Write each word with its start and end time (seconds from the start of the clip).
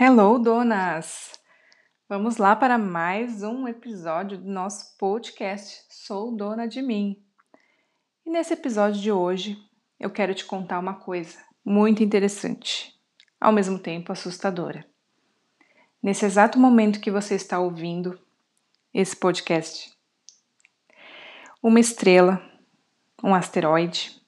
Hello, 0.00 0.38
donas! 0.38 1.38
Vamos 2.08 2.38
lá 2.38 2.56
para 2.56 2.78
mais 2.78 3.42
um 3.42 3.68
episódio 3.68 4.38
do 4.38 4.50
nosso 4.50 4.96
podcast 4.96 5.84
Sou 5.90 6.34
Dona 6.34 6.66
de 6.66 6.80
Mim. 6.80 7.22
E 8.24 8.30
nesse 8.30 8.54
episódio 8.54 8.98
de 8.98 9.12
hoje 9.12 9.58
eu 10.00 10.08
quero 10.08 10.34
te 10.34 10.46
contar 10.46 10.78
uma 10.78 10.94
coisa 10.94 11.38
muito 11.62 12.02
interessante, 12.02 12.98
ao 13.38 13.52
mesmo 13.52 13.78
tempo 13.78 14.10
assustadora. 14.10 14.82
Nesse 16.02 16.24
exato 16.24 16.58
momento 16.58 16.98
que 16.98 17.10
você 17.10 17.34
está 17.34 17.60
ouvindo 17.60 18.18
esse 18.94 19.14
podcast, 19.14 19.92
uma 21.62 21.78
estrela, 21.78 22.42
um 23.22 23.34
asteroide, 23.34 24.18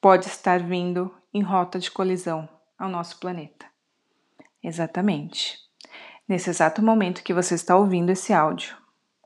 pode 0.00 0.26
estar 0.26 0.60
vindo 0.60 1.12
em 1.34 1.42
rota 1.42 1.76
de 1.76 1.90
colisão 1.90 2.48
ao 2.78 2.88
nosso 2.88 3.18
planeta. 3.18 3.66
Exatamente. 4.68 5.58
Nesse 6.28 6.50
exato 6.50 6.82
momento 6.82 7.22
que 7.22 7.32
você 7.32 7.54
está 7.54 7.74
ouvindo 7.74 8.10
esse 8.10 8.34
áudio, 8.34 8.76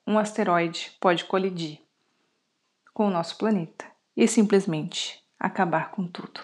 um 0.07 0.17
asteroide 0.17 0.97
pode 1.01 1.25
colidir 1.25 1.81
com 2.95 3.09
o 3.09 3.11
nosso 3.11 3.37
planeta 3.37 3.85
e 4.17 4.29
simplesmente 4.29 5.21
acabar 5.41 5.91
com 5.91 6.07
tudo. 6.07 6.41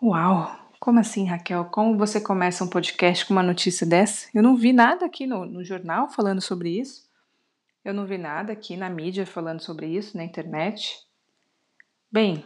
Uau! 0.00 0.56
Como 0.78 1.00
assim, 1.00 1.26
Raquel? 1.26 1.64
Como 1.64 1.98
você 1.98 2.20
começa 2.20 2.62
um 2.62 2.68
podcast 2.68 3.26
com 3.26 3.32
uma 3.32 3.42
notícia 3.42 3.84
dessa? 3.84 4.28
Eu 4.32 4.42
não 4.42 4.54
vi 4.54 4.72
nada 4.72 5.06
aqui 5.06 5.26
no, 5.26 5.44
no 5.44 5.64
jornal 5.64 6.08
falando 6.08 6.40
sobre 6.40 6.78
isso. 6.78 7.10
Eu 7.84 7.92
não 7.92 8.06
vi 8.06 8.18
nada 8.18 8.52
aqui 8.52 8.76
na 8.76 8.88
mídia 8.88 9.26
falando 9.26 9.60
sobre 9.60 9.88
isso, 9.88 10.16
na 10.16 10.22
internet. 10.22 11.04
Bem, 12.12 12.44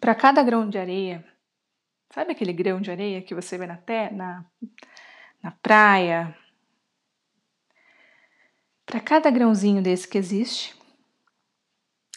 para 0.00 0.14
cada 0.14 0.40
grão 0.40 0.68
de 0.68 0.78
areia 0.78 1.24
Sabe 2.12 2.32
aquele 2.32 2.52
grão 2.52 2.80
de 2.80 2.90
areia 2.90 3.22
que 3.22 3.34
você 3.34 3.56
vê 3.56 3.66
na, 3.66 3.76
te 3.76 4.10
na, 4.10 4.44
na 5.42 5.52
praia? 5.52 6.36
Para 8.84 8.98
cada 8.98 9.30
grãozinho 9.30 9.80
desse 9.80 10.08
que 10.08 10.18
existe, 10.18 10.76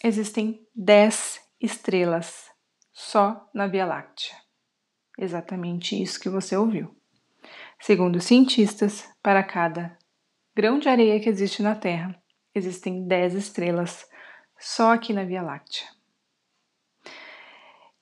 existem 0.04 0.68
10 0.74 1.40
estrelas 1.62 2.50
só 2.92 3.48
na 3.54 3.68
Via 3.68 3.86
Láctea. 3.86 4.36
Exatamente 5.16 6.02
isso 6.02 6.20
que 6.20 6.30
você 6.30 6.58
ouviu. 6.58 6.98
Segundo 7.80 8.16
os 8.16 8.24
cientistas, 8.24 9.08
para 9.22 9.44
cada 9.44 9.96
grão 10.56 10.80
de 10.80 10.90
areia 10.90 11.20
que 11.20 11.30
existe 11.30 11.62
na 11.62 11.76
Terra, 11.76 12.20
existem 12.56 13.06
10 13.08 13.36
estrelas 13.36 14.10
só 14.58 14.94
aqui 14.94 15.14
na 15.14 15.24
Via 15.24 15.44
Láctea. 15.44 15.88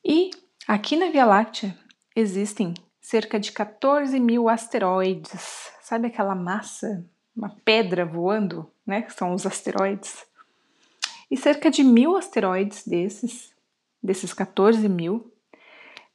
E 0.06 0.31
Aqui 0.67 0.95
na 0.95 1.09
Via 1.09 1.25
Láctea 1.25 1.78
existem 2.15 2.73
cerca 2.99 3.39
de 3.39 3.51
14 3.51 4.19
mil 4.19 4.47
asteroides. 4.47 5.71
Sabe 5.81 6.07
aquela 6.07 6.35
massa, 6.35 7.05
uma 7.35 7.55
pedra 7.65 8.05
voando, 8.05 8.71
né? 8.85 9.01
Que 9.01 9.13
são 9.13 9.33
os 9.33 9.45
asteroides. 9.45 10.25
E 11.29 11.37
cerca 11.37 11.71
de 11.71 11.83
mil 11.83 12.15
asteroides 12.15 12.85
desses, 12.85 13.53
desses 14.01 14.33
14 14.33 14.87
mil, 14.87 15.33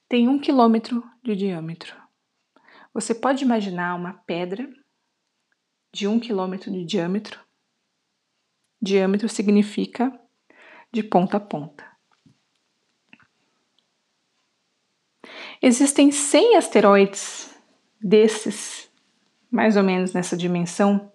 tem 0.08 0.28
um 0.28 0.38
quilômetro 0.38 1.02
de 1.22 1.34
diâmetro. 1.34 1.96
Você 2.92 3.14
pode 3.14 3.44
imaginar 3.44 3.94
uma 3.94 4.12
pedra 4.12 4.68
de 5.92 6.06
um 6.06 6.20
quilômetro 6.20 6.70
de 6.70 6.84
diâmetro? 6.84 7.40
Diâmetro 8.80 9.28
significa 9.28 10.12
de 10.92 11.02
ponta 11.02 11.38
a 11.38 11.40
ponta. 11.40 11.85
Existem 15.62 16.10
100 16.10 16.56
asteroides 16.56 17.54
desses, 18.00 18.90
mais 19.50 19.76
ou 19.76 19.82
menos 19.82 20.12
nessa 20.12 20.36
dimensão, 20.36 21.10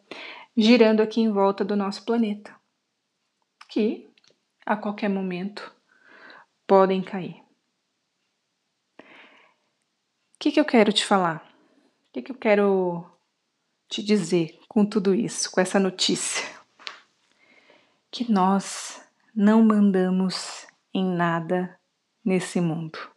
girando 0.58 1.02
aqui 1.02 1.22
em 1.22 1.32
volta 1.32 1.64
do 1.64 1.76
nosso 1.76 2.04
planeta, 2.04 2.56
que 3.70 4.10
a 4.66 4.76
qualquer 4.76 5.10
momento 5.10 5.74
podem 6.66 7.04
cair. 7.04 7.42
O 9.00 10.40
que, 10.40 10.52
que 10.52 10.60
eu 10.60 10.66
quero 10.66 10.92
te 10.92 11.06
falar? 11.06 11.48
O 12.10 12.14
que, 12.14 12.22
que 12.24 12.32
eu 12.32 12.38
quero 12.38 13.06
te 13.88 14.02
dizer 14.02 14.60
com 14.68 14.84
tudo 14.86 15.14
isso, 15.14 15.52
com 15.52 15.62
essa 15.62 15.80
notícia? 15.80 16.44
Que 18.10 18.30
nós 18.30 19.02
não 19.36 19.64
mandamos 19.64 20.66
em 20.94 21.06
nada 21.06 21.80
nesse 22.26 22.60
mundo 22.60 23.11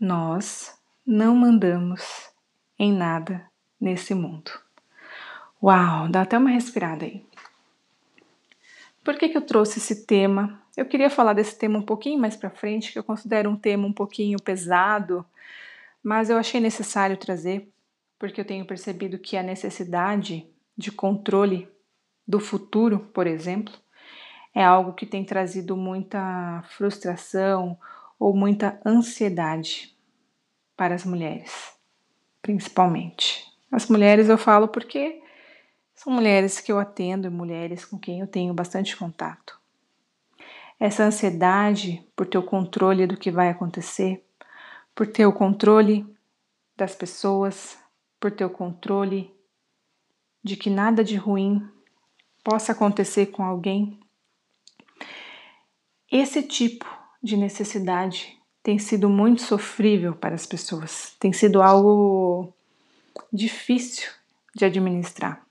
nós 0.00 0.74
não 1.06 1.36
mandamos 1.36 2.30
em 2.78 2.90
nada 2.90 3.46
nesse 3.78 4.14
mundo. 4.14 4.50
Uau, 5.62 6.08
dá 6.08 6.22
até 6.22 6.38
uma 6.38 6.48
respirada 6.48 7.04
aí. 7.04 7.22
Por 9.04 9.18
que, 9.18 9.28
que 9.28 9.36
eu 9.36 9.42
trouxe 9.42 9.78
esse 9.78 10.06
tema? 10.06 10.62
Eu 10.74 10.86
queria 10.86 11.10
falar 11.10 11.34
desse 11.34 11.58
tema 11.58 11.78
um 11.78 11.82
pouquinho 11.82 12.18
mais 12.18 12.34
para 12.34 12.48
frente, 12.48 12.92
que 12.92 12.98
eu 12.98 13.04
considero 13.04 13.50
um 13.50 13.56
tema 13.56 13.86
um 13.86 13.92
pouquinho 13.92 14.40
pesado, 14.40 15.24
mas 16.02 16.30
eu 16.30 16.38
achei 16.38 16.60
necessário 16.60 17.18
trazer, 17.18 17.70
porque 18.18 18.40
eu 18.40 18.44
tenho 18.44 18.64
percebido 18.64 19.18
que 19.18 19.36
a 19.36 19.42
necessidade 19.42 20.46
de 20.76 20.90
controle 20.90 21.68
do 22.26 22.40
futuro, 22.40 23.00
por 23.12 23.26
exemplo, 23.26 23.74
é 24.54 24.64
algo 24.64 24.94
que 24.94 25.04
tem 25.04 25.24
trazido 25.24 25.76
muita 25.76 26.62
frustração 26.70 27.78
ou 28.20 28.36
muita 28.36 28.78
ansiedade 28.84 29.96
para 30.76 30.94
as 30.94 31.06
mulheres, 31.06 31.72
principalmente. 32.42 33.50
As 33.72 33.88
mulheres 33.88 34.28
eu 34.28 34.36
falo 34.36 34.68
porque 34.68 35.22
são 35.94 36.12
mulheres 36.12 36.60
que 36.60 36.70
eu 36.70 36.78
atendo 36.78 37.26
e 37.26 37.30
mulheres 37.30 37.82
com 37.82 37.98
quem 37.98 38.20
eu 38.20 38.26
tenho 38.26 38.52
bastante 38.52 38.94
contato. 38.94 39.58
Essa 40.78 41.04
ansiedade 41.04 42.06
por 42.14 42.26
ter 42.26 42.36
o 42.36 42.42
controle 42.42 43.06
do 43.06 43.16
que 43.16 43.30
vai 43.30 43.48
acontecer, 43.48 44.22
por 44.94 45.06
ter 45.06 45.24
o 45.24 45.32
controle 45.32 46.06
das 46.76 46.94
pessoas, 46.94 47.78
por 48.18 48.30
ter 48.30 48.44
o 48.44 48.50
controle 48.50 49.34
de 50.42 50.56
que 50.56 50.68
nada 50.68 51.02
de 51.02 51.16
ruim 51.16 51.66
possa 52.44 52.72
acontecer 52.72 53.26
com 53.26 53.42
alguém. 53.42 53.98
Esse 56.10 56.42
tipo 56.42 56.99
de 57.22 57.36
necessidade 57.36 58.38
tem 58.62 58.78
sido 58.78 59.08
muito 59.08 59.42
sofrível 59.42 60.14
para 60.14 60.34
as 60.34 60.46
pessoas, 60.46 61.16
tem 61.18 61.32
sido 61.32 61.62
algo 61.62 62.52
difícil 63.32 64.10
de 64.54 64.64
administrar. 64.64 65.44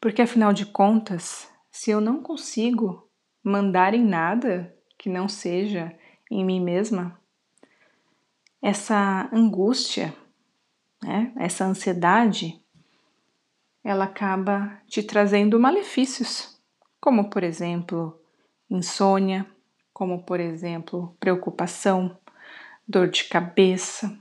Porque 0.00 0.22
afinal 0.22 0.52
de 0.52 0.66
contas, 0.66 1.50
se 1.70 1.90
eu 1.90 2.00
não 2.00 2.22
consigo 2.22 3.08
mandar 3.42 3.94
em 3.94 4.04
nada 4.04 4.74
que 4.98 5.08
não 5.08 5.28
seja 5.28 5.92
em 6.30 6.44
mim 6.44 6.60
mesma, 6.60 7.18
essa 8.62 9.28
angústia, 9.32 10.14
né, 11.02 11.32
essa 11.36 11.64
ansiedade, 11.64 12.60
ela 13.82 14.04
acaba 14.04 14.78
te 14.86 15.02
trazendo 15.02 15.58
malefícios, 15.58 16.60
como 17.00 17.30
por 17.30 17.42
exemplo, 17.42 18.20
insônia, 18.68 19.46
como 20.00 20.22
por 20.22 20.40
exemplo 20.40 21.14
preocupação, 21.20 22.18
dor 22.88 23.10
de 23.10 23.24
cabeça, 23.24 24.18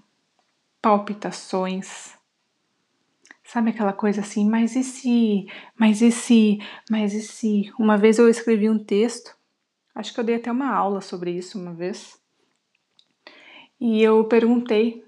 palpitações. 0.81 2.17
Sabe 3.45 3.69
aquela 3.69 3.93
coisa 3.93 4.19
assim, 4.19 4.45
mas 4.45 4.75
e 4.75 4.83
se, 4.83 5.47
mas 5.77 6.01
e 6.01 6.11
se, 6.11 6.59
mas 6.91 7.13
e 7.13 7.21
se? 7.21 7.73
Uma 7.79 7.97
vez 7.97 8.19
eu 8.19 8.27
escrevi 8.27 8.69
um 8.69 8.77
texto, 8.77 9.33
acho 9.95 10.13
que 10.13 10.19
eu 10.19 10.23
dei 10.25 10.35
até 10.35 10.51
uma 10.51 10.69
aula 10.69 10.99
sobre 10.99 11.31
isso 11.31 11.57
uma 11.57 11.73
vez, 11.73 12.21
e 13.79 14.03
eu 14.03 14.25
perguntei: 14.25 15.05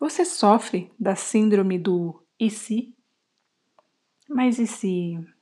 Você 0.00 0.24
sofre 0.24 0.90
da 0.98 1.14
síndrome 1.14 1.78
do 1.78 2.20
e 2.36 2.50
se? 2.50 2.92
Mas 4.28 4.58
e 4.58 4.66
se 4.66 5.35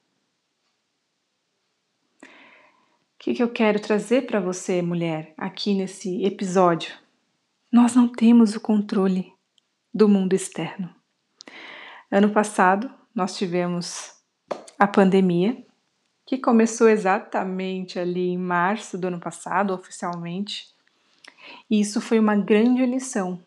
que, 3.25 3.33
que 3.33 3.43
eu 3.43 3.49
quero 3.49 3.81
trazer 3.81 4.27
para 4.27 4.39
você, 4.39 4.83
mulher, 4.83 5.33
aqui 5.39 5.73
nesse 5.73 6.23
episódio? 6.27 6.93
Nós 7.73 7.95
não 7.95 8.07
temos 8.07 8.55
o 8.55 8.61
controle 8.61 9.33
do 9.95 10.07
mundo 10.07 10.35
externo. 10.35 10.95
Ano 12.11 12.29
passado, 12.29 12.93
nós 13.15 13.35
tivemos 13.35 14.13
a 14.79 14.87
pandemia, 14.87 15.57
que 16.27 16.37
começou 16.37 16.87
exatamente 16.87 17.99
ali 17.99 18.29
em 18.29 18.37
março 18.37 18.99
do 18.99 19.07
ano 19.07 19.19
passado, 19.19 19.73
oficialmente. 19.73 20.69
E 21.71 21.81
isso 21.81 22.03
foi 22.03 22.19
uma 22.19 22.37
grande 22.37 22.85
lição 22.85 23.43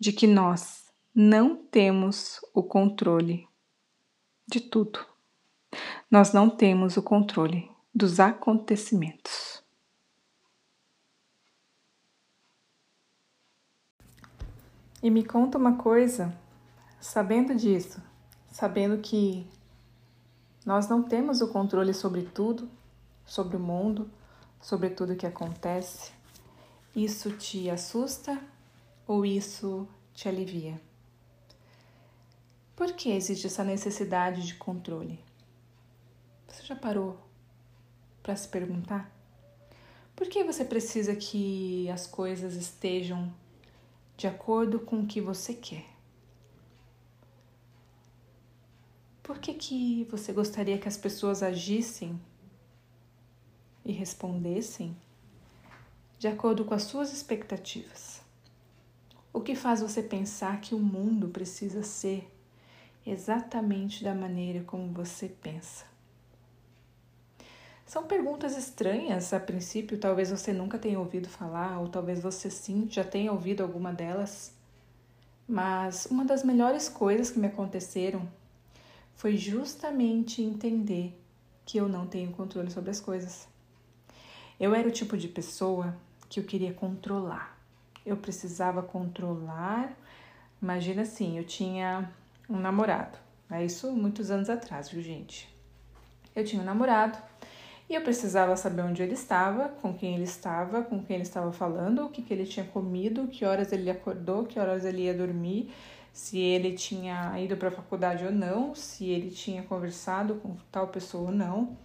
de 0.00 0.14
que 0.14 0.26
nós 0.26 0.86
não 1.14 1.56
temos 1.56 2.40
o 2.54 2.62
controle 2.62 3.46
de 4.48 4.60
tudo. 4.60 5.04
Nós 6.10 6.32
não 6.32 6.48
temos 6.48 6.96
o 6.96 7.02
controle 7.02 7.73
dos 7.94 8.18
acontecimentos. 8.18 9.62
E 15.00 15.10
me 15.10 15.24
conta 15.24 15.58
uma 15.58 15.76
coisa, 15.76 16.34
sabendo 17.00 17.54
disso, 17.54 18.02
sabendo 18.50 18.98
que 18.98 19.46
nós 20.64 20.88
não 20.88 21.02
temos 21.02 21.40
o 21.40 21.52
controle 21.52 21.94
sobre 21.94 22.22
tudo, 22.22 22.68
sobre 23.24 23.56
o 23.56 23.60
mundo, 23.60 24.10
sobre 24.60 24.90
tudo 24.90 25.14
que 25.14 25.26
acontece, 25.26 26.10
isso 26.96 27.30
te 27.32 27.68
assusta 27.68 28.40
ou 29.06 29.26
isso 29.26 29.86
te 30.14 30.28
alivia? 30.28 30.80
Por 32.74 32.92
que 32.94 33.10
existe 33.10 33.46
essa 33.46 33.62
necessidade 33.62 34.44
de 34.44 34.54
controle? 34.54 35.22
Você 36.48 36.62
já 36.62 36.74
parou 36.74 37.23
para 38.24 38.34
se 38.34 38.48
perguntar? 38.48 39.12
Por 40.16 40.26
que 40.28 40.42
você 40.42 40.64
precisa 40.64 41.14
que 41.14 41.88
as 41.90 42.06
coisas 42.06 42.54
estejam 42.54 43.32
de 44.16 44.26
acordo 44.26 44.80
com 44.80 45.00
o 45.00 45.06
que 45.06 45.20
você 45.20 45.52
quer? 45.52 45.84
Por 49.22 49.38
que, 49.38 49.52
que 49.52 50.08
você 50.10 50.32
gostaria 50.32 50.78
que 50.78 50.88
as 50.88 50.96
pessoas 50.96 51.42
agissem 51.42 52.18
e 53.84 53.92
respondessem 53.92 54.96
de 56.18 56.26
acordo 56.26 56.64
com 56.64 56.72
as 56.72 56.84
suas 56.84 57.12
expectativas? 57.12 58.22
O 59.32 59.40
que 59.40 59.54
faz 59.54 59.82
você 59.82 60.02
pensar 60.02 60.62
que 60.62 60.74
o 60.74 60.78
mundo 60.78 61.28
precisa 61.28 61.82
ser 61.82 62.30
exatamente 63.04 64.02
da 64.02 64.14
maneira 64.14 64.62
como 64.64 64.92
você 64.92 65.28
pensa? 65.28 65.93
São 67.86 68.04
perguntas 68.04 68.56
estranhas 68.56 69.32
a 69.32 69.38
princípio, 69.38 69.98
talvez 69.98 70.30
você 70.30 70.52
nunca 70.52 70.78
tenha 70.78 70.98
ouvido 70.98 71.28
falar, 71.28 71.78
ou 71.78 71.88
talvez 71.88 72.20
você 72.20 72.50
sim 72.50 72.88
já 72.90 73.04
tenha 73.04 73.30
ouvido 73.30 73.62
alguma 73.62 73.92
delas. 73.92 74.52
Mas 75.46 76.06
uma 76.06 76.24
das 76.24 76.42
melhores 76.42 76.88
coisas 76.88 77.30
que 77.30 77.38
me 77.38 77.46
aconteceram 77.46 78.26
foi 79.14 79.36
justamente 79.36 80.42
entender 80.42 81.18
que 81.66 81.78
eu 81.78 81.88
não 81.88 82.06
tenho 82.06 82.32
controle 82.32 82.70
sobre 82.70 82.90
as 82.90 83.00
coisas. 83.00 83.46
Eu 84.58 84.74
era 84.74 84.88
o 84.88 84.92
tipo 84.92 85.16
de 85.16 85.28
pessoa 85.28 85.94
que 86.28 86.40
eu 86.40 86.44
queria 86.44 86.72
controlar. 86.72 87.58
Eu 88.04 88.16
precisava 88.16 88.82
controlar. 88.82 89.94
Imagina 90.60 91.02
assim, 91.02 91.36
eu 91.38 91.44
tinha 91.44 92.10
um 92.48 92.58
namorado. 92.58 93.18
É 93.50 93.64
isso 93.64 93.92
muitos 93.92 94.30
anos 94.30 94.48
atrás, 94.48 94.88
viu, 94.88 95.02
gente? 95.02 95.48
Eu 96.34 96.44
tinha 96.44 96.60
um 96.60 96.64
namorado 96.64 97.18
eu 97.94 98.02
precisava 98.02 98.56
saber 98.56 98.82
onde 98.82 99.02
ele 99.02 99.14
estava, 99.14 99.68
com 99.68 99.92
quem 99.92 100.14
ele 100.14 100.24
estava, 100.24 100.82
com 100.82 101.02
quem 101.02 101.16
ele 101.16 101.24
estava 101.24 101.52
falando, 101.52 102.04
o 102.04 102.08
que, 102.08 102.22
que 102.22 102.32
ele 102.32 102.44
tinha 102.44 102.66
comido, 102.66 103.28
que 103.28 103.44
horas 103.44 103.72
ele 103.72 103.90
acordou, 103.90 104.44
que 104.44 104.58
horas 104.58 104.84
ele 104.84 105.02
ia 105.02 105.14
dormir, 105.14 105.72
se 106.12 106.38
ele 106.38 106.72
tinha 106.74 107.38
ido 107.40 107.56
para 107.56 107.68
a 107.68 107.72
faculdade 107.72 108.24
ou 108.24 108.30
não, 108.30 108.74
se 108.74 109.06
ele 109.06 109.30
tinha 109.30 109.62
conversado 109.62 110.36
com 110.36 110.56
tal 110.70 110.88
pessoa 110.88 111.30
ou 111.30 111.34
não, 111.34 111.76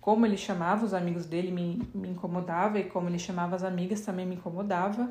como 0.00 0.24
ele 0.24 0.36
chamava 0.36 0.84
os 0.84 0.94
amigos 0.94 1.26
dele 1.26 1.50
me, 1.50 1.86
me 1.94 2.08
incomodava 2.08 2.78
e 2.78 2.84
como 2.84 3.08
ele 3.08 3.18
chamava 3.18 3.56
as 3.56 3.62
amigas 3.62 4.00
também 4.00 4.26
me 4.26 4.36
incomodava. 4.36 5.10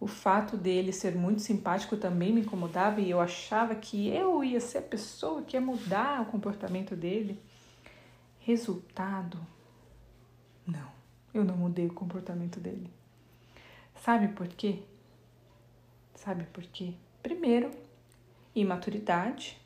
O 0.00 0.06
fato 0.06 0.56
dele 0.56 0.92
ser 0.92 1.14
muito 1.14 1.42
simpático 1.42 1.96
também 1.96 2.32
me 2.32 2.42
incomodava 2.42 3.00
e 3.00 3.10
eu 3.10 3.20
achava 3.20 3.74
que 3.74 4.08
eu 4.08 4.44
ia 4.44 4.60
ser 4.60 4.78
a 4.78 4.82
pessoa 4.82 5.42
que 5.42 5.56
ia 5.56 5.60
mudar 5.60 6.22
o 6.22 6.26
comportamento 6.26 6.94
dele. 6.94 7.38
Resultado: 8.38 9.38
não, 10.70 10.88
eu 11.32 11.44
não 11.44 11.56
mudei 11.56 11.86
o 11.86 11.94
comportamento 11.94 12.60
dele. 12.60 12.90
Sabe 13.94 14.28
por 14.28 14.46
quê? 14.48 14.82
Sabe 16.14 16.44
por 16.44 16.62
quê? 16.64 16.94
Primeiro, 17.22 17.70
imaturidade. 18.54 19.58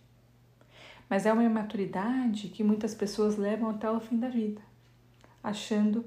Mas 1.08 1.26
é 1.26 1.32
uma 1.32 1.44
imaturidade 1.44 2.48
que 2.48 2.64
muitas 2.64 2.94
pessoas 2.94 3.36
levam 3.36 3.70
até 3.70 3.90
o 3.90 4.00
fim 4.00 4.18
da 4.18 4.28
vida, 4.28 4.62
achando 5.42 6.04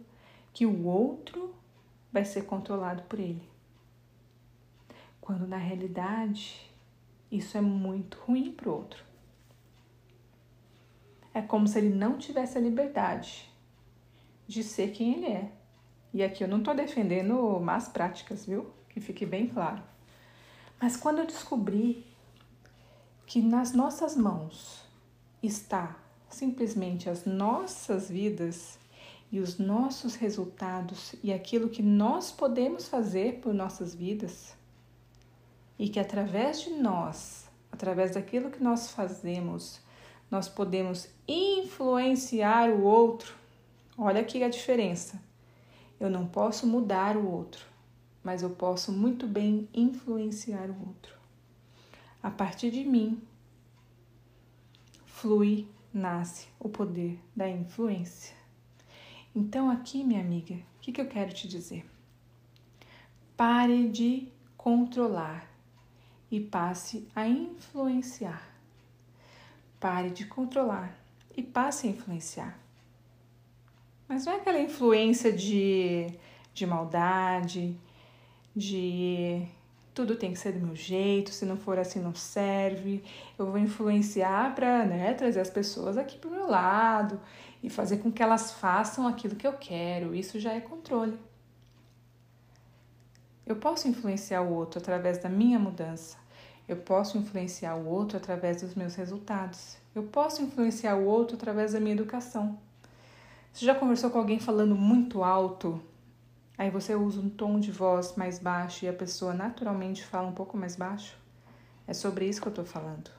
que 0.54 0.66
o 0.66 0.86
outro 0.86 1.54
vai 2.12 2.26
ser 2.26 2.46
controlado 2.46 3.04
por 3.04 3.20
ele. 3.20 3.48
Quando 5.22 5.48
na 5.48 5.58
realidade 5.58 6.72
isso 7.32 7.58
é 7.58 7.62
muito 7.62 8.18
ruim 8.26 8.52
para 8.52 8.70
o 8.70 8.74
outro 8.74 9.06
é 11.36 11.42
como 11.42 11.68
se 11.68 11.78
ele 11.78 11.94
não 11.94 12.18
tivesse 12.18 12.58
a 12.58 12.62
liberdade 12.62 13.52
de 14.48 14.64
ser 14.64 14.92
quem 14.92 15.16
ele 15.16 15.28
é. 15.28 15.52
E 16.14 16.24
aqui 16.24 16.44
eu 16.44 16.48
não 16.48 16.60
estou 16.60 16.74
defendendo 16.74 17.60
más 17.60 17.88
práticas, 17.88 18.46
viu? 18.46 18.72
Que 18.90 19.00
fique 19.00 19.26
bem 19.26 19.48
claro. 19.48 19.82
Mas 20.80 20.96
quando 20.96 21.20
eu 21.20 21.26
descobri 21.26 22.06
que 23.26 23.42
nas 23.42 23.74
nossas 23.74 24.16
mãos 24.16 24.86
está 25.42 25.98
simplesmente 26.30 27.10
as 27.10 27.26
nossas 27.26 28.10
vidas 28.10 28.78
e 29.32 29.40
os 29.40 29.58
nossos 29.58 30.16
resultados 30.16 31.16
e 31.24 31.34
aquilo 31.34 31.70
que 31.70 31.82
nós 31.82 32.32
podemos 32.32 32.88
fazer 32.88 33.40
por 33.42 33.54
nossas 33.54 33.96
vidas, 33.96 34.56
e 35.78 35.90
que 35.90 36.00
através 36.00 36.62
de 36.62 36.70
nós, 36.70 37.46
através 37.72 38.12
daquilo 38.12 38.50
que 38.50 38.64
nós 38.64 38.92
fazemos, 38.92 39.80
nós 40.32 40.48
podemos 40.48 41.10
influenciar 41.28 42.70
o 42.70 42.84
outro. 42.84 43.34
Olha 43.98 44.20
aqui 44.20 44.44
a 44.44 44.50
diferença. 44.50 45.24
Eu 45.98 46.10
não 46.10 46.28
posso 46.28 46.68
mudar 46.68 47.16
o 47.16 47.32
outro, 47.32 47.66
mas 48.22 48.44
eu 48.44 48.50
posso 48.50 48.92
muito 48.92 49.26
bem 49.26 49.70
influenciar 49.74 50.70
o 50.70 50.88
outro. 50.88 51.16
A 52.22 52.30
partir 52.30 52.72
de 52.72 52.84
mim, 52.84 53.22
flui, 55.06 55.66
nasce 55.94 56.48
o 56.60 56.68
poder 56.68 57.18
da 57.34 57.50
influência. 57.50 58.36
Então, 59.34 59.70
aqui, 59.70 60.04
minha 60.04 60.20
amiga, 60.20 60.56
o 60.56 60.80
que, 60.82 60.92
que 60.92 61.00
eu 61.00 61.08
quero 61.08 61.34
te 61.34 61.48
dizer? 61.48 61.90
Pare 63.38 63.88
de 63.88 64.28
controlar 64.58 65.50
e 66.30 66.42
passe 66.42 67.08
a 67.16 67.26
influenciar. 67.26 68.46
Pare 69.80 70.10
de 70.10 70.26
controlar 70.26 70.98
e 71.38 71.42
passe 71.42 71.88
a 71.88 71.92
influenciar. 71.92 72.65
Mas 74.08 74.26
não 74.26 74.34
é 74.34 74.36
aquela 74.38 74.60
influência 74.60 75.32
de, 75.32 76.08
de 76.54 76.66
maldade, 76.66 77.76
de 78.56 79.48
tudo 79.94 80.16
tem 80.16 80.34
que 80.34 80.40
ser 80.40 80.52
do 80.52 80.66
meu 80.66 80.76
jeito, 80.76 81.32
se 81.32 81.46
não 81.46 81.58
for 81.58 81.80
assim 81.80 82.00
não 82.00 82.14
serve. 82.14 83.04
Eu 83.40 83.48
vou 83.48 83.58
influenciar 83.58 84.54
para 84.54 84.86
né, 84.86 85.14
trazer 85.14 85.40
as 85.40 85.50
pessoas 85.50 85.98
aqui 85.98 86.18
para 86.18 86.30
o 86.30 86.34
meu 86.34 86.48
lado 86.48 87.20
e 87.64 87.70
fazer 87.70 87.98
com 87.98 88.12
que 88.12 88.22
elas 88.22 88.52
façam 88.52 89.08
aquilo 89.08 89.36
que 89.36 89.48
eu 89.48 89.54
quero. 89.54 90.14
Isso 90.14 90.40
já 90.40 90.54
é 90.54 90.60
controle. 90.60 91.18
Eu 93.46 93.56
posso 93.56 93.88
influenciar 93.88 94.42
o 94.42 94.54
outro 94.54 94.80
através 94.80 95.20
da 95.20 95.30
minha 95.30 95.60
mudança, 95.60 96.18
eu 96.68 96.78
posso 96.78 97.16
influenciar 97.16 97.76
o 97.76 97.88
outro 97.88 98.18
através 98.18 98.62
dos 98.62 98.74
meus 98.74 98.96
resultados. 98.96 99.78
Eu 99.94 100.04
posso 100.04 100.42
influenciar 100.42 100.96
o 100.96 101.06
outro 101.06 101.38
através 101.38 101.74
da 101.74 101.80
minha 101.80 101.94
educação. 101.94 102.58
Você 103.56 103.66
já 103.66 103.74
conversou 103.74 104.10
com 104.10 104.18
alguém 104.18 104.38
falando 104.38 104.76
muito 104.76 105.24
alto? 105.24 105.82
Aí 106.58 106.70
você 106.70 106.94
usa 106.94 107.22
um 107.22 107.30
tom 107.30 107.58
de 107.58 107.72
voz 107.72 108.14
mais 108.18 108.38
baixo 108.38 108.84
e 108.84 108.90
a 108.90 108.92
pessoa 108.92 109.34
naturalmente 109.34 110.04
fala 110.04 110.28
um 110.28 110.34
pouco 110.34 110.58
mais 110.58 110.76
baixo? 110.76 111.18
É 111.88 111.94
sobre 111.94 112.28
isso 112.28 112.42
que 112.42 112.48
eu 112.48 112.52
estou 112.52 112.66
falando. 112.66 113.10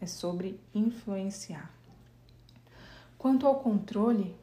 É 0.00 0.06
sobre 0.06 0.60
influenciar. 0.72 1.68
Quanto 3.18 3.44
ao 3.44 3.58
controle, 3.58 4.36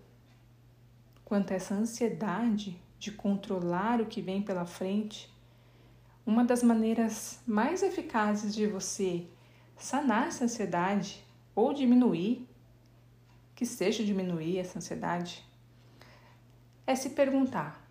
quanto 1.24 1.54
a 1.54 1.56
essa 1.56 1.74
ansiedade 1.74 2.78
de 3.00 3.10
controlar 3.10 4.02
o 4.02 4.08
que 4.08 4.22
vem 4.22 4.42
pela 4.42 4.66
frente, 4.66 5.34
uma 6.26 6.44
das 6.44 6.62
maneiras 6.62 7.40
mais 7.48 7.82
eficazes 7.82 8.54
de 8.54 8.68
você 8.68 9.26
sanar 9.78 10.28
essa 10.28 10.44
ansiedade 10.44 11.26
ou 11.56 11.74
diminuir, 11.74 12.46
que 13.58 13.66
seja 13.66 14.06
diminuir 14.06 14.60
essa 14.60 14.78
ansiedade, 14.78 15.44
é 16.86 16.96
se 16.96 17.10
perguntar: 17.10 17.84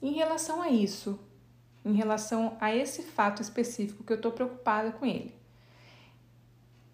em 0.00 0.14
relação 0.14 0.62
a 0.62 0.70
isso, 0.70 1.20
em 1.84 1.92
relação 1.92 2.56
a 2.58 2.74
esse 2.74 3.02
fato 3.02 3.42
específico 3.42 4.02
que 4.02 4.12
eu 4.12 4.16
estou 4.16 4.32
preocupada 4.32 4.92
com 4.92 5.04
ele, 5.04 5.34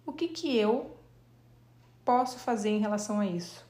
o 0.05 0.11
que, 0.11 0.27
que 0.27 0.57
eu 0.57 0.97
posso 2.03 2.37
fazer 2.37 2.69
em 2.69 2.79
relação 2.79 3.21
a 3.21 3.25
isso? 3.25 3.65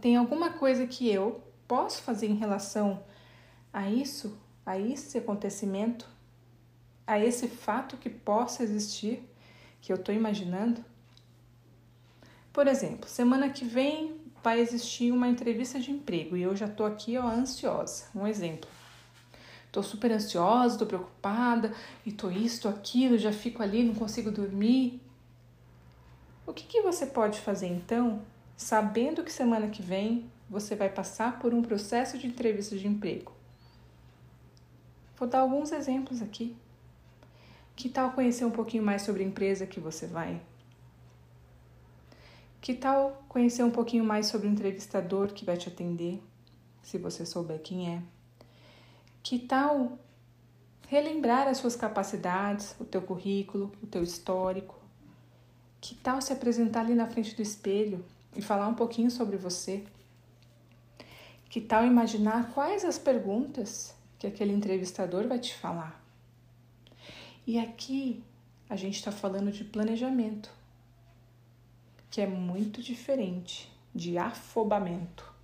Tem 0.00 0.16
alguma 0.16 0.54
coisa 0.54 0.86
que 0.86 1.06
eu 1.06 1.44
posso 1.68 2.02
fazer 2.02 2.28
em 2.28 2.36
relação 2.36 3.04
a 3.70 3.90
isso 3.90 4.38
a 4.64 4.78
esse 4.78 5.18
acontecimento, 5.18 6.08
a 7.06 7.20
esse 7.20 7.46
fato 7.46 7.96
que 7.98 8.10
possa 8.10 8.64
existir, 8.64 9.22
que 9.80 9.92
eu 9.92 9.96
estou 9.96 10.12
imaginando? 10.12 10.82
Por 12.56 12.66
exemplo, 12.68 13.06
semana 13.06 13.50
que 13.50 13.66
vem 13.66 14.18
vai 14.42 14.60
existir 14.60 15.12
uma 15.12 15.28
entrevista 15.28 15.78
de 15.78 15.90
emprego 15.90 16.38
e 16.38 16.42
eu 16.42 16.56
já 16.56 16.64
estou 16.64 16.86
aqui 16.86 17.18
ó, 17.18 17.28
ansiosa. 17.28 18.04
Um 18.14 18.26
exemplo. 18.26 18.70
tô 19.70 19.82
super 19.82 20.10
ansiosa, 20.10 20.78
tô 20.78 20.86
preocupada, 20.86 21.74
e 22.06 22.10
tô 22.10 22.30
isso, 22.30 22.62
tô 22.62 22.70
aquilo, 22.70 23.18
já 23.18 23.30
fico 23.30 23.62
ali, 23.62 23.82
não 23.82 23.94
consigo 23.94 24.30
dormir. 24.30 25.02
O 26.46 26.54
que, 26.54 26.64
que 26.64 26.80
você 26.80 27.04
pode 27.04 27.40
fazer 27.40 27.66
então, 27.66 28.22
sabendo 28.56 29.22
que 29.22 29.30
semana 29.30 29.68
que 29.68 29.82
vem 29.82 30.24
você 30.48 30.74
vai 30.74 30.88
passar 30.88 31.38
por 31.38 31.52
um 31.52 31.60
processo 31.60 32.16
de 32.16 32.26
entrevista 32.26 32.74
de 32.74 32.88
emprego? 32.88 33.32
Vou 35.18 35.28
dar 35.28 35.40
alguns 35.40 35.72
exemplos 35.72 36.22
aqui. 36.22 36.56
Que 37.76 37.90
tal 37.90 38.12
conhecer 38.12 38.46
um 38.46 38.50
pouquinho 38.50 38.82
mais 38.82 39.02
sobre 39.02 39.22
a 39.22 39.26
empresa 39.26 39.66
que 39.66 39.78
você 39.78 40.06
vai? 40.06 40.40
Que 42.66 42.74
tal 42.74 43.24
conhecer 43.28 43.62
um 43.62 43.70
pouquinho 43.70 44.04
mais 44.04 44.26
sobre 44.26 44.48
o 44.48 44.50
entrevistador 44.50 45.28
que 45.28 45.44
vai 45.44 45.56
te 45.56 45.68
atender, 45.68 46.20
se 46.82 46.98
você 46.98 47.24
souber 47.24 47.60
quem 47.60 47.94
é? 47.94 48.02
Que 49.22 49.38
tal 49.38 49.96
relembrar 50.88 51.46
as 51.46 51.58
suas 51.58 51.76
capacidades, 51.76 52.74
o 52.80 52.84
teu 52.84 53.00
currículo, 53.00 53.70
o 53.80 53.86
teu 53.86 54.02
histórico? 54.02 54.74
Que 55.80 55.94
tal 55.94 56.20
se 56.20 56.32
apresentar 56.32 56.80
ali 56.80 56.96
na 56.96 57.06
frente 57.06 57.36
do 57.36 57.40
espelho 57.40 58.04
e 58.34 58.42
falar 58.42 58.66
um 58.66 58.74
pouquinho 58.74 59.12
sobre 59.12 59.36
você? 59.36 59.84
Que 61.48 61.60
tal 61.60 61.86
imaginar 61.86 62.52
quais 62.52 62.84
as 62.84 62.98
perguntas 62.98 63.94
que 64.18 64.26
aquele 64.26 64.52
entrevistador 64.52 65.28
vai 65.28 65.38
te 65.38 65.54
falar? 65.54 66.04
E 67.46 67.60
aqui 67.60 68.24
a 68.68 68.74
gente 68.74 68.96
está 68.96 69.12
falando 69.12 69.52
de 69.52 69.62
planejamento, 69.62 70.50
que 72.10 72.20
é 72.20 72.26
muito 72.26 72.82
diferente 72.82 73.72
de 73.94 74.18
afobamento. 74.18 75.34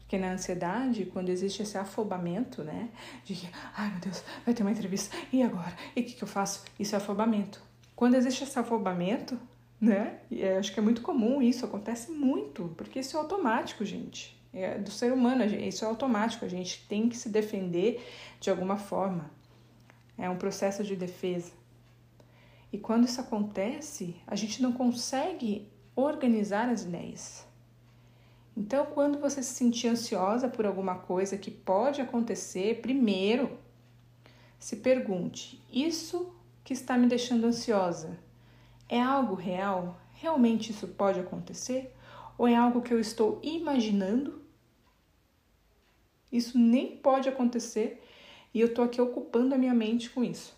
Porque 0.00 0.18
na 0.18 0.32
ansiedade, 0.32 1.06
quando 1.06 1.30
existe 1.30 1.62
esse 1.62 1.76
afobamento, 1.76 2.62
né? 2.62 2.90
De 3.24 3.34
que, 3.34 3.48
ai 3.74 3.90
meu 3.90 4.00
Deus, 4.00 4.22
vai 4.44 4.54
ter 4.54 4.62
uma 4.62 4.70
entrevista, 4.70 5.16
e 5.32 5.42
agora? 5.42 5.74
E 5.96 6.00
o 6.00 6.04
que, 6.04 6.12
que 6.12 6.22
eu 6.22 6.28
faço? 6.28 6.62
Isso 6.78 6.94
é 6.94 6.98
afobamento. 6.98 7.60
Quando 7.96 8.14
existe 8.14 8.44
esse 8.44 8.58
afobamento, 8.58 9.38
né? 9.80 10.20
E 10.30 10.42
é, 10.42 10.58
acho 10.58 10.72
que 10.72 10.78
é 10.78 10.82
muito 10.82 11.02
comum 11.02 11.42
isso, 11.42 11.64
acontece 11.64 12.10
muito, 12.10 12.72
porque 12.76 13.00
isso 13.00 13.16
é 13.16 13.20
automático, 13.20 13.84
gente. 13.84 14.38
É 14.52 14.78
do 14.78 14.90
ser 14.90 15.12
humano, 15.12 15.44
isso 15.44 15.84
é 15.84 15.88
automático, 15.88 16.44
a 16.44 16.48
gente 16.48 16.86
tem 16.86 17.08
que 17.08 17.16
se 17.16 17.28
defender 17.28 18.00
de 18.40 18.50
alguma 18.50 18.76
forma. 18.76 19.30
É 20.16 20.30
um 20.30 20.36
processo 20.36 20.84
de 20.84 20.94
defesa. 20.94 21.52
E 22.72 22.78
quando 22.78 23.04
isso 23.04 23.20
acontece, 23.20 24.16
a 24.26 24.36
gente 24.36 24.62
não 24.62 24.72
consegue 24.72 25.68
organizar 25.96 26.68
as 26.68 26.82
ideias. 26.82 27.46
Então, 28.56 28.86
quando 28.86 29.18
você 29.18 29.42
se 29.42 29.54
sentir 29.54 29.88
ansiosa 29.88 30.48
por 30.48 30.64
alguma 30.64 30.96
coisa 30.96 31.36
que 31.36 31.50
pode 31.50 32.00
acontecer, 32.00 32.80
primeiro 32.80 33.58
se 34.58 34.76
pergunte: 34.76 35.60
isso 35.72 36.32
que 36.62 36.72
está 36.72 36.96
me 36.96 37.06
deixando 37.06 37.46
ansiosa 37.46 38.18
é 38.88 39.00
algo 39.00 39.34
real? 39.34 40.00
Realmente 40.14 40.70
isso 40.70 40.88
pode 40.88 41.18
acontecer? 41.18 41.92
Ou 42.38 42.46
é 42.46 42.54
algo 42.54 42.80
que 42.80 42.94
eu 42.94 43.00
estou 43.00 43.40
imaginando? 43.42 44.40
Isso 46.30 46.58
nem 46.58 46.96
pode 46.96 47.28
acontecer 47.28 48.02
e 48.52 48.60
eu 48.60 48.68
estou 48.68 48.84
aqui 48.84 49.00
ocupando 49.00 49.54
a 49.54 49.58
minha 49.58 49.74
mente 49.74 50.10
com 50.10 50.22
isso. 50.22 50.56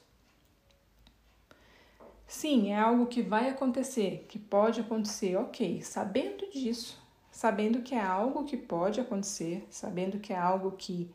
Sim, 2.26 2.72
é 2.72 2.78
algo 2.78 3.06
que 3.06 3.22
vai 3.22 3.48
acontecer, 3.48 4.26
que 4.28 4.38
pode 4.38 4.80
acontecer, 4.80 5.36
ok. 5.36 5.80
Sabendo 5.82 6.50
disso, 6.50 7.00
sabendo 7.30 7.82
que 7.82 7.94
é 7.94 8.00
algo 8.00 8.44
que 8.44 8.56
pode 8.56 9.00
acontecer, 9.00 9.66
sabendo 9.70 10.18
que 10.18 10.32
é 10.32 10.38
algo 10.38 10.72
que 10.72 11.10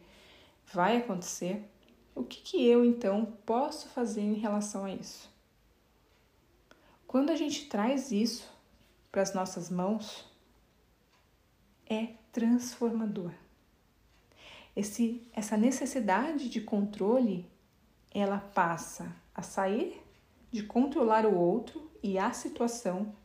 vai 0.74 0.98
acontecer, 0.98 1.70
o 2.16 2.24
que, 2.24 2.42
que 2.42 2.66
eu 2.66 2.86
então 2.86 3.26
posso 3.46 3.90
fazer 3.90 4.22
em 4.22 4.36
relação 4.36 4.86
a 4.86 4.92
isso? 4.92 5.30
Quando 7.08 7.30
a 7.30 7.36
gente 7.36 7.68
traz 7.68 8.12
isso 8.12 8.50
para 9.12 9.22
as 9.22 9.34
nossas 9.34 9.70
mãos, 9.70 10.26
é 11.90 12.14
transformador. 12.32 13.32
Esse, 14.74 15.28
essa 15.34 15.58
necessidade 15.58 16.48
de 16.48 16.62
controle, 16.62 17.46
ela 18.14 18.38
passa 18.38 19.14
a 19.36 19.42
sair 19.42 20.02
de 20.52 20.64
controlar 20.64 21.26
o 21.26 21.36
outro 21.36 21.90
e 22.04 22.18
a 22.18 22.32
situação 22.34 23.16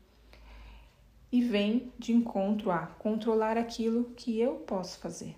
e 1.30 1.42
vem 1.42 1.92
de 1.98 2.12
encontro 2.12 2.70
a 2.70 2.86
controlar 2.86 3.58
aquilo 3.58 4.12
que 4.16 4.38
eu 4.38 4.54
posso 4.60 4.98
fazer. 4.98 5.36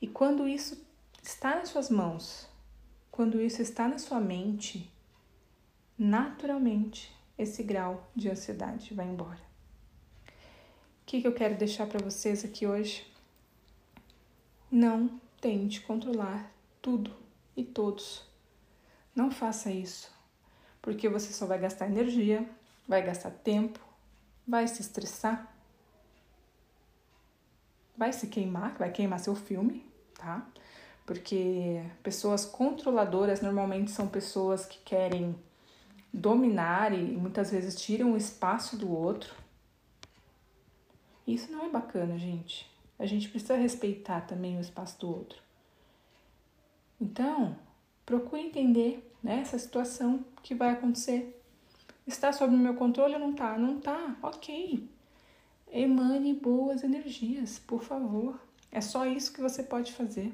E 0.00 0.06
quando 0.06 0.46
isso 0.46 0.84
está 1.22 1.56
nas 1.56 1.70
suas 1.70 1.88
mãos, 1.88 2.48
quando 3.10 3.40
isso 3.40 3.62
está 3.62 3.88
na 3.88 3.98
sua 3.98 4.20
mente, 4.20 4.90
naturalmente 5.98 7.14
esse 7.38 7.62
grau 7.62 8.10
de 8.14 8.28
ansiedade 8.28 8.92
vai 8.94 9.06
embora. 9.06 9.40
O 10.26 11.04
que, 11.06 11.20
que 11.20 11.26
eu 11.26 11.34
quero 11.34 11.56
deixar 11.56 11.86
para 11.86 12.02
vocês 12.02 12.44
aqui 12.44 12.66
hoje? 12.66 13.06
Não 14.70 15.20
tente 15.40 15.80
controlar 15.80 16.52
tudo 16.80 17.14
e 17.56 17.64
todos. 17.64 18.24
Não 19.14 19.30
faça 19.30 19.70
isso, 19.70 20.10
porque 20.82 21.08
você 21.08 21.32
só 21.32 21.46
vai 21.46 21.58
gastar 21.58 21.86
energia, 21.86 22.46
vai 22.86 23.00
gastar 23.00 23.30
tempo, 23.30 23.80
vai 24.46 24.66
se 24.66 24.82
estressar, 24.82 25.54
vai 27.96 28.12
se 28.12 28.26
queimar, 28.26 28.76
vai 28.76 28.90
queimar 28.90 29.20
seu 29.20 29.36
filme, 29.36 29.86
tá? 30.14 30.44
Porque 31.06 31.82
pessoas 32.02 32.44
controladoras 32.44 33.40
normalmente 33.40 33.92
são 33.92 34.08
pessoas 34.08 34.66
que 34.66 34.78
querem 34.80 35.36
dominar 36.12 36.92
e 36.92 37.16
muitas 37.16 37.50
vezes 37.50 37.80
tiram 37.80 38.12
o 38.12 38.16
espaço 38.16 38.76
do 38.76 38.92
outro. 38.92 39.34
Isso 41.26 41.50
não 41.52 41.64
é 41.64 41.68
bacana, 41.68 42.18
gente. 42.18 42.70
A 42.98 43.06
gente 43.06 43.28
precisa 43.28 43.56
respeitar 43.56 44.22
também 44.22 44.58
o 44.58 44.60
espaço 44.60 44.98
do 45.00 45.08
outro. 45.08 45.40
Então, 47.00 47.56
procure 48.04 48.42
entender 48.42 49.12
né, 49.22 49.40
essa 49.40 49.58
situação 49.58 50.24
que 50.42 50.54
vai 50.54 50.70
acontecer. 50.70 51.40
Está 52.06 52.32
sob 52.32 52.54
o 52.54 52.58
meu 52.58 52.74
controle 52.74 53.14
ou 53.14 53.20
não 53.20 53.30
está? 53.30 53.56
Não 53.56 53.78
está, 53.78 54.16
ok. 54.22 54.88
Emane 55.70 56.34
boas 56.34 56.82
energias, 56.82 57.58
por 57.58 57.82
favor. 57.82 58.40
É 58.70 58.80
só 58.80 59.06
isso 59.06 59.32
que 59.32 59.40
você 59.40 59.62
pode 59.62 59.92
fazer. 59.92 60.32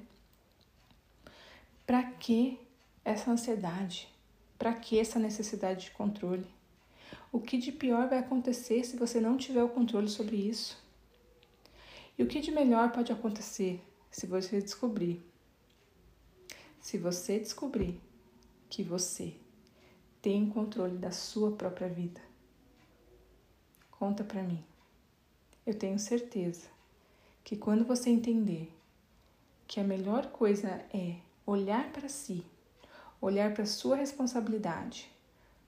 Para 1.87 2.03
que 2.03 2.59
essa 3.05 3.31
ansiedade? 3.31 4.09
Para 4.59 4.73
que 4.75 4.99
essa 4.99 5.19
necessidade 5.19 5.87
de 5.87 5.91
controle? 5.93 6.47
O 7.31 7.41
que 7.41 7.59
de 7.59 7.71
pior 7.71 8.09
vai 8.09 8.19
acontecer 8.19 8.85
se 8.85 8.97
você 8.97 9.21
não 9.21 9.37
tiver 9.37 9.63
o 9.63 9.69
controle 9.69 10.09
sobre 10.09 10.37
isso? 10.37 10.83
E 12.19 12.23
o 12.23 12.27
que 12.27 12.41
de 12.41 12.51
melhor 12.51 12.91
pode 12.91 13.13
acontecer 13.13 13.81
se 14.11 14.27
você 14.27 14.61
descobrir? 14.61 15.25
Se 16.81 16.99
você 16.99 17.39
descobrir 17.39 18.01
que 18.69 18.83
você 18.83 19.35
tem 20.29 20.45
controle 20.45 20.99
da 20.99 21.11
sua 21.11 21.53
própria 21.53 21.89
vida. 21.89 22.21
Conta 23.91 24.23
para 24.23 24.43
mim. 24.43 24.63
Eu 25.65 25.73
tenho 25.73 25.99
certeza 25.99 26.69
que 27.43 27.57
quando 27.57 27.83
você 27.83 28.11
entender 28.11 28.71
que 29.67 29.81
a 29.81 29.85
melhor 29.85 30.27
coisa 30.27 30.85
é 30.93 31.17
olhar 31.47 31.91
para 31.93 32.11
si 32.11 32.45
olhar 33.23 33.55
para 33.55 33.65
sua 33.65 33.97
responsabilidade, 33.97 35.11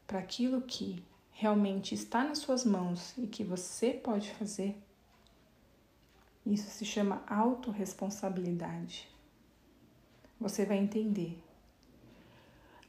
para 0.06 0.18
aquilo 0.18 0.60
que 0.60 1.02
realmente 1.32 1.94
está 1.94 2.22
nas 2.22 2.36
suas 2.36 2.62
mãos 2.62 3.16
e 3.16 3.26
que 3.26 3.42
você 3.42 3.94
pode 3.94 4.30
fazer, 4.34 4.76
isso 6.44 6.68
se 6.68 6.84
chama 6.84 7.24
autorresponsabilidade. 7.26 9.08
Você 10.38 10.66
vai 10.66 10.76
entender 10.76 11.42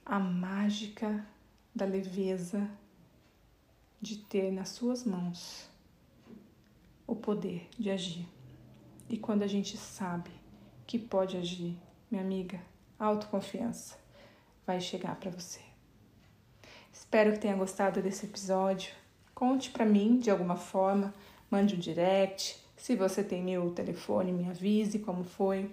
a 0.05 0.19
mágica 0.19 1.25
da 1.73 1.85
leveza 1.85 2.69
de 4.01 4.17
ter 4.17 4.51
nas 4.51 4.69
suas 4.69 5.03
mãos 5.03 5.69
o 7.07 7.15
poder 7.15 7.69
de 7.77 7.89
agir. 7.89 8.27
E 9.09 9.17
quando 9.17 9.43
a 9.43 9.47
gente 9.47 9.77
sabe 9.77 10.31
que 10.87 10.97
pode 10.97 11.37
agir, 11.37 11.77
minha 12.09 12.23
amiga, 12.23 12.59
autoconfiança 12.97 13.97
vai 14.65 14.79
chegar 14.79 15.15
para 15.15 15.31
você. 15.31 15.59
Espero 16.91 17.33
que 17.33 17.39
tenha 17.39 17.55
gostado 17.55 18.01
desse 18.01 18.25
episódio. 18.25 18.93
Conte 19.33 19.69
para 19.71 19.85
mim 19.85 20.19
de 20.19 20.29
alguma 20.29 20.55
forma, 20.55 21.13
mande 21.49 21.75
um 21.75 21.79
direct. 21.79 22.57
Se 22.77 22.95
você 22.95 23.23
tem 23.23 23.43
meu 23.43 23.71
telefone, 23.71 24.31
me 24.31 24.49
avise 24.49 24.99
como 24.99 25.23
foi. 25.23 25.69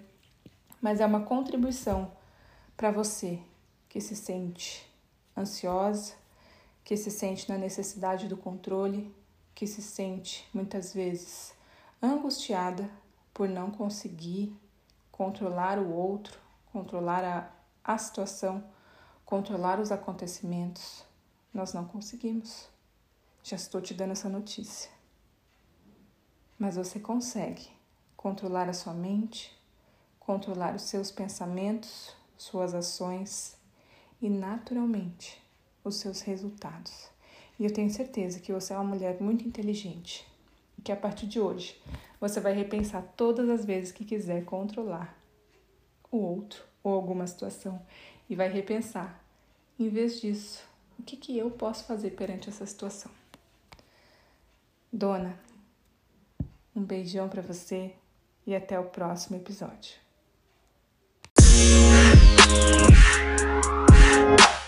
Mas 0.81 0.99
é 0.99 1.05
uma 1.05 1.21
contribuição 1.21 2.11
para 2.75 2.91
você 2.91 3.39
que 3.87 3.99
se 3.99 4.15
sente 4.15 4.88
ansiosa, 5.39 6.13
que 6.83 6.97
se 6.97 7.11
sente 7.11 7.49
na 7.49 7.57
necessidade 7.57 8.27
do 8.27 8.37
controle, 8.37 9.13
que 9.53 9.67
se 9.67 9.81
sente 9.81 10.47
muitas 10.53 10.93
vezes 10.93 11.53
angustiada 12.01 12.89
por 13.33 13.47
não 13.47 13.69
conseguir 13.69 14.55
controlar 15.11 15.77
o 15.77 15.93
outro, 15.93 16.39
controlar 16.71 17.23
a, 17.23 17.51
a 17.83 17.97
situação, 17.97 18.63
controlar 19.25 19.79
os 19.79 19.91
acontecimentos. 19.91 21.03
Nós 21.53 21.73
não 21.73 21.85
conseguimos. 21.85 22.69
Já 23.43 23.55
estou 23.55 23.81
te 23.81 23.93
dando 23.93 24.11
essa 24.11 24.29
notícia. 24.29 24.89
Mas 26.57 26.75
você 26.75 26.99
consegue 26.99 27.69
controlar 28.15 28.69
a 28.69 28.73
sua 28.73 28.93
mente, 28.93 29.57
controlar 30.19 30.75
os 30.75 30.83
seus 30.83 31.11
pensamentos, 31.11 32.15
suas 32.37 32.73
ações 32.73 33.58
e, 34.21 34.29
naturalmente, 34.29 35.41
os 35.83 35.95
seus 35.95 36.21
resultados. 36.21 37.09
E 37.59 37.65
eu 37.65 37.73
tenho 37.73 37.89
certeza 37.89 38.39
que 38.39 38.53
você 38.53 38.73
é 38.73 38.77
uma 38.77 38.95
mulher 38.95 39.21
muito 39.21 39.47
inteligente 39.47 40.25
e 40.77 40.81
que 40.81 40.91
a 40.91 40.95
partir 40.95 41.27
de 41.27 41.39
hoje 41.39 41.79
você 42.19 42.39
vai 42.39 42.53
repensar 42.53 43.01
todas 43.17 43.49
as 43.49 43.65
vezes 43.65 43.91
que 43.91 44.05
quiser 44.05 44.45
controlar 44.45 45.17
o 46.11 46.17
outro 46.17 46.63
ou 46.83 46.93
alguma 46.93 47.27
situação 47.27 47.81
e 48.29 48.35
vai 48.35 48.49
repensar, 48.49 49.23
em 49.77 49.89
vez 49.89 50.21
disso, 50.21 50.63
o 50.97 51.03
que, 51.03 51.17
que 51.17 51.37
eu 51.37 51.49
posso 51.51 51.85
fazer 51.85 52.11
perante 52.11 52.49
essa 52.49 52.65
situação. 52.65 53.11
Dona, 54.91 55.37
um 56.75 56.83
beijão 56.83 57.27
para 57.27 57.41
você 57.41 57.93
e 58.45 58.55
até 58.55 58.79
o 58.79 58.85
próximo 58.85 59.37
episódio. 59.37 59.95
Bye. 64.37 64.58